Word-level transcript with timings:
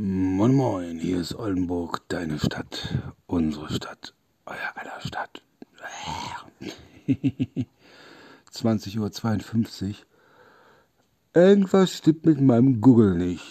Moin 0.00 0.54
Moin, 0.54 1.00
hier 1.00 1.20
ist 1.20 1.34
Oldenburg, 1.34 2.02
deine 2.06 2.38
Stadt, 2.38 2.94
unsere 3.26 3.68
Stadt, 3.68 4.14
euer 4.46 4.56
aller 4.76 5.00
Stadt. 5.00 5.42
20.52 8.54 9.88
Uhr. 9.88 9.94
Irgendwas 11.34 11.90
stimmt 11.90 12.26
mit 12.26 12.40
meinem 12.40 12.80
Google 12.80 13.16
nicht. 13.16 13.42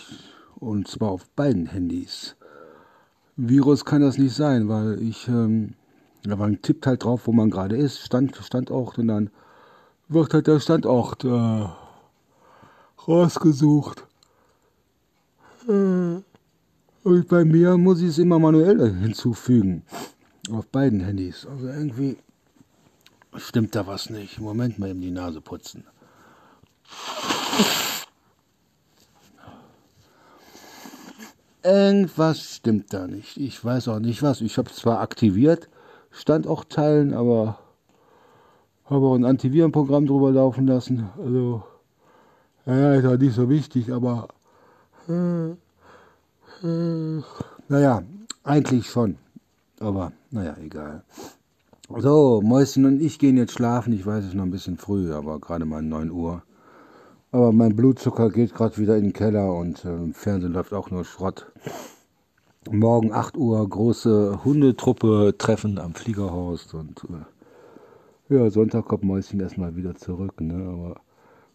Und 0.56 0.88
zwar 0.88 1.10
auf 1.10 1.28
beiden 1.32 1.66
Handys. 1.66 2.38
Virus 3.36 3.84
kann 3.84 4.00
das 4.00 4.18
nicht 4.18 4.34
sein, 4.34 4.70
weil 4.70 5.02
ich, 5.02 5.28
ähm, 5.28 5.74
ja, 6.26 6.38
man 6.38 6.62
tippt 6.62 6.88
halt 6.88 7.04
drauf, 7.04 7.28
wo 7.28 7.34
man 7.34 7.50
gerade 7.50 7.76
ist, 7.76 8.00
Stand, 8.00 8.38
Standort, 8.38 8.98
und 8.98 9.10
dann 9.10 9.32
wird 10.08 10.34
halt 10.34 10.48
der 10.48 10.62
Standort 10.62 11.26
äh, 11.26 11.68
rausgesucht. 13.06 14.08
Äh, 15.68 16.22
und 17.08 17.30
bei 17.30 17.46
mir 17.46 17.78
muss 17.78 18.02
ich 18.02 18.10
es 18.10 18.18
immer 18.18 18.38
manuell 18.38 18.94
hinzufügen. 18.96 19.84
Auf 20.52 20.68
beiden 20.68 21.00
Handys. 21.00 21.48
Also 21.50 21.68
irgendwie 21.68 22.18
stimmt 23.38 23.76
da 23.76 23.88
was 23.88 24.10
nicht. 24.10 24.42
Moment 24.42 24.78
mal 24.78 24.90
eben 24.90 25.00
die 25.00 25.12
Nase 25.12 25.40
putzen. 25.40 25.86
Irgendwas 31.64 32.56
stimmt 32.56 32.94
da 32.94 33.08
nicht. 33.08 33.38
Ich 33.38 33.64
weiß 33.64 33.88
auch 33.88 34.00
nicht 34.00 34.22
was. 34.22 34.42
Ich 34.42 34.58
habe 34.58 34.70
zwar 34.70 35.00
aktiviert, 35.00 35.70
stand 36.12 36.46
auch 36.46 36.66
teilen, 36.66 37.14
aber 37.14 37.58
habe 38.84 39.06
auch 39.06 39.16
ein 39.16 39.24
Antivirenprogramm 39.24 40.08
drüber 40.08 40.32
laufen 40.32 40.68
lassen. 40.68 41.10
Also, 41.18 41.64
ja, 42.66 42.96
ist 42.96 43.06
auch 43.06 43.18
nicht 43.18 43.36
so 43.36 43.50
wichtig, 43.50 43.94
aber 43.94 44.28
äh, 45.08 45.52
äh, 46.64 46.87
naja, 47.70 48.04
eigentlich 48.44 48.90
schon. 48.90 49.18
Aber 49.80 50.12
naja, 50.32 50.56
egal. 50.64 51.04
So, 51.90 52.42
Mäuschen 52.44 52.86
und 52.86 53.02
ich 53.02 53.20
gehen 53.20 53.38
jetzt 53.38 53.54
schlafen. 53.54 53.94
Ich 53.94 54.06
weiß, 54.06 54.24
es 54.24 54.30
ist 54.30 54.36
noch 54.36 54.44
ein 54.44 54.52
bisschen 54.52 54.78
früh, 54.78 55.14
aber 55.14 55.40
gerade 55.40 55.66
mal 55.66 55.82
9 55.82 56.12
Uhr. 56.12 56.44
Aber 57.32 57.52
mein 57.52 57.76
Blutzucker 57.76 58.30
geht 58.30 58.54
gerade 58.54 58.78
wieder 58.78 58.98
in 58.98 59.06
den 59.06 59.14
Keller 59.14 59.54
und 59.54 59.86
äh, 59.86 60.14
Fernsehen 60.14 60.54
läuft 60.54 60.74
auch 60.74 60.90
nur 60.90 61.06
Schrott. 61.06 61.52
Morgen 62.70 63.14
8 63.14 63.38
Uhr 63.38 63.68
große 63.68 64.44
Hundetruppe 64.44 65.36
treffen 65.38 65.78
am 65.78 65.94
Fliegerhaus 65.94 66.74
und 66.74 67.06
äh, 67.10 68.36
ja, 68.36 68.50
Sonntag 68.50 68.86
kommt 68.86 69.04
Mäuschen 69.04 69.40
erstmal 69.40 69.76
wieder 69.76 69.96
zurück, 69.96 70.42
ne? 70.42 70.56
Aber 70.56 71.02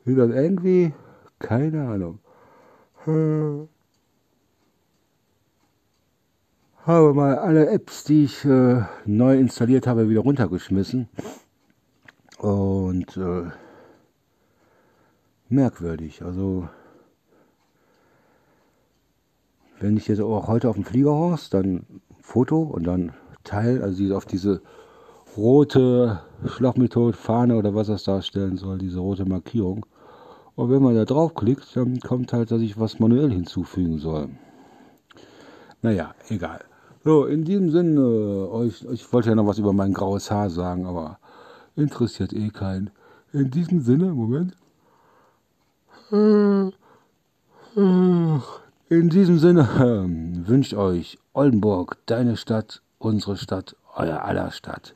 wie 0.04 0.14
gesagt, 0.14 0.34
irgendwie, 0.34 0.94
keine 1.38 1.88
Ahnung. 1.88 2.18
Habe 6.86 7.14
mal 7.14 7.38
alle 7.38 7.68
Apps, 7.68 8.04
die 8.04 8.24
ich 8.24 8.44
äh, 8.44 8.82
neu 9.04 9.38
installiert 9.38 9.86
habe, 9.86 10.08
wieder 10.08 10.20
runtergeschmissen. 10.20 11.08
Und 12.38 13.16
äh, 13.16 13.50
merkwürdig. 15.48 16.22
Also, 16.22 16.68
wenn 19.78 19.96
ich 19.96 20.08
jetzt 20.08 20.20
auch 20.20 20.48
heute 20.48 20.68
auf 20.68 20.74
dem 20.74 20.84
Fliegerhorst, 20.84 21.54
dann 21.54 21.86
Foto 22.20 22.62
und 22.62 22.84
dann 22.84 23.12
Teil, 23.44 23.82
also 23.82 24.14
auf 24.16 24.26
diese 24.26 24.62
rote 25.36 26.20
Schlafmethode-Fahne 26.44 27.56
oder 27.56 27.74
was 27.74 27.86
das 27.86 28.04
darstellen 28.04 28.56
soll, 28.56 28.78
diese 28.78 29.00
rote 29.00 29.24
Markierung. 29.24 29.86
Und 30.54 30.70
wenn 30.70 30.82
man 30.82 30.94
da 30.94 31.04
draufklickt, 31.04 31.76
dann 31.76 32.00
kommt 32.00 32.32
halt, 32.32 32.50
dass 32.50 32.60
ich 32.60 32.78
was 32.78 32.98
manuell 32.98 33.30
hinzufügen 33.30 33.98
soll. 33.98 34.30
Naja, 35.80 36.14
egal. 36.28 36.64
So, 37.04 37.24
in 37.26 37.44
diesem 37.44 37.70
Sinne, 37.70 38.48
euch, 38.52 38.86
ich 38.92 39.12
wollte 39.12 39.30
ja 39.30 39.34
noch 39.34 39.46
was 39.46 39.58
über 39.58 39.72
mein 39.72 39.92
graues 39.92 40.30
Haar 40.30 40.50
sagen, 40.50 40.86
aber 40.86 41.18
interessiert 41.74 42.32
eh 42.32 42.50
keinen. 42.50 42.90
In 43.32 43.50
diesem 43.50 43.80
Sinne, 43.80 44.12
Moment. 44.12 44.54
In 46.12 46.72
diesem 48.88 49.38
Sinne 49.38 49.62
äh, 49.62 50.46
wünscht 50.48 50.74
euch 50.74 51.18
Oldenburg, 51.32 51.96
deine 52.06 52.36
Stadt, 52.36 52.82
unsere 52.98 53.36
Stadt, 53.36 53.74
euer 53.96 54.22
aller 54.22 54.52
Stadt. 54.52 54.94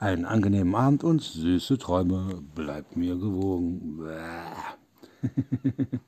Einen 0.00 0.24
angenehmen 0.24 0.74
Abend 0.74 1.04
und 1.04 1.22
süße 1.22 1.78
Träume. 1.78 2.42
Bleibt 2.56 2.96
mir 2.96 3.14
gewogen. 3.14 4.00